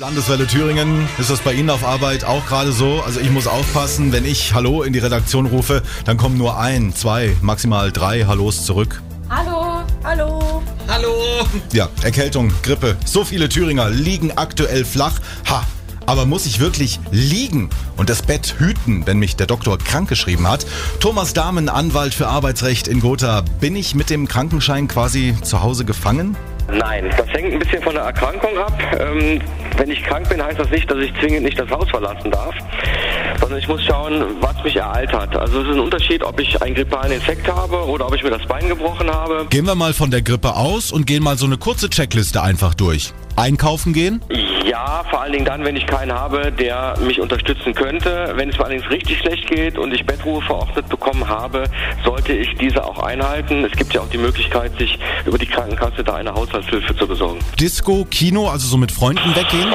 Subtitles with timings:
[0.00, 3.00] Landeswelle Thüringen, ist das bei Ihnen auf Arbeit auch gerade so?
[3.06, 6.92] Also ich muss aufpassen, wenn ich Hallo in die Redaktion rufe, dann kommen nur ein,
[6.92, 9.00] zwei, maximal drei Hallos zurück.
[9.30, 10.64] Hallo, hallo.
[10.88, 11.46] Hallo.
[11.72, 12.96] Ja, Erkältung, Grippe.
[13.04, 15.20] So viele Thüringer liegen aktuell flach.
[15.48, 15.64] Ha,
[16.06, 20.66] aber muss ich wirklich liegen und das Bett hüten, wenn mich der Doktor krankgeschrieben hat?
[20.98, 23.44] Thomas Dahmen, Anwalt für Arbeitsrecht in Gotha.
[23.60, 26.36] Bin ich mit dem Krankenschein quasi zu Hause gefangen?
[26.68, 28.72] Nein, das hängt ein bisschen von der Erkrankung ab.
[28.98, 29.40] Ähm,
[29.76, 32.54] wenn ich krank bin, heißt das nicht, dass ich zwingend nicht das Haus verlassen darf,
[33.40, 35.36] sondern ich muss schauen, was mich ereilt hat.
[35.36, 38.30] Also es ist ein Unterschied, ob ich einen grippalen Infekt habe oder ob ich mir
[38.30, 39.46] das Bein gebrochen habe.
[39.50, 42.74] Gehen wir mal von der Grippe aus und gehen mal so eine kurze Checkliste einfach
[42.74, 43.12] durch.
[43.36, 44.20] Einkaufen gehen?
[44.64, 48.32] Ja, vor allen Dingen dann, wenn ich keinen habe, der mich unterstützen könnte.
[48.36, 51.64] Wenn es mir allerdings richtig schlecht geht und ich Bettruhe verordnet bekommen habe,
[52.02, 53.64] sollte ich diese auch einhalten.
[53.64, 57.40] Es gibt ja auch die Möglichkeit, sich über die Krankenkasse da eine Haushaltshilfe zu besorgen.
[57.60, 59.74] Disco, Kino, also so mit Freunden weggehen?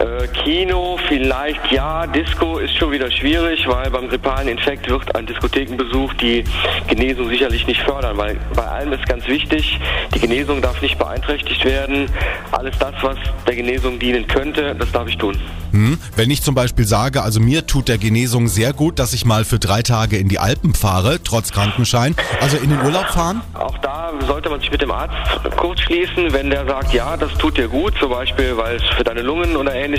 [0.00, 5.26] Äh, Kino vielleicht ja, Disco ist schon wieder schwierig, weil beim grippalen Infekt wird ein
[5.26, 6.42] Diskothekenbesuch die
[6.88, 9.78] Genesung sicherlich nicht fördern, weil bei allem ist ganz wichtig,
[10.14, 12.06] die Genesung darf nicht beeinträchtigt werden.
[12.50, 15.36] Alles das, was der Genesung dienen könnte, das darf ich tun.
[15.72, 19.24] Hm, wenn ich zum Beispiel sage, also mir tut der Genesung sehr gut, dass ich
[19.24, 23.42] mal für drei Tage in die Alpen fahre, trotz Krankenschein, also in den Urlaub fahren?
[23.54, 25.14] Auch da sollte man sich mit dem Arzt
[25.56, 29.04] kurz schließen, wenn der sagt, ja, das tut dir gut, zum Beispiel, weil es für
[29.04, 29.89] deine Lungen oder ähnliches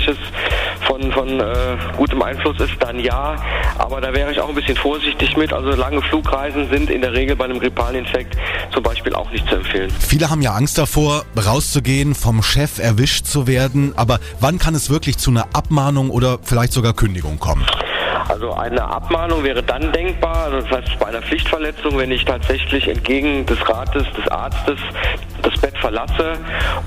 [0.86, 3.36] von, von äh, gutem Einfluss ist, dann ja.
[3.78, 5.52] Aber da wäre ich auch ein bisschen vorsichtig mit.
[5.52, 8.36] Also lange Flugreisen sind in der Regel bei einem grippalen Infekt
[8.72, 9.90] zum Beispiel auch nicht zu empfehlen.
[10.00, 13.92] Viele haben ja Angst davor, rauszugehen, vom Chef erwischt zu werden.
[13.96, 17.64] Aber wann kann es wirklich zu einer Abmahnung oder vielleicht sogar Kündigung kommen?
[18.28, 22.88] Also eine Abmahnung wäre dann denkbar, also das heißt bei einer Pflichtverletzung, wenn ich tatsächlich
[22.88, 24.78] entgegen des Rates des Arztes
[25.42, 26.34] das Bett verlasse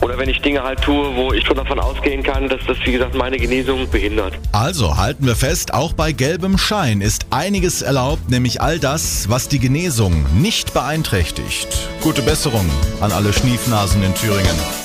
[0.01, 2.93] oder wenn ich Dinge halt tue, wo ich schon davon ausgehen kann, dass das, wie
[2.93, 4.33] gesagt, meine Genesung behindert.
[4.51, 9.47] Also halten wir fest, auch bei gelbem Schein ist einiges erlaubt, nämlich all das, was
[9.47, 11.67] die Genesung nicht beeinträchtigt.
[12.01, 12.69] Gute Besserung
[13.01, 14.84] an alle Schniefnasen in Thüringen.